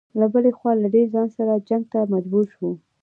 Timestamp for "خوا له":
0.57-0.87